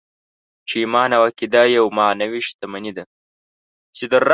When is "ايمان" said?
0.81-1.09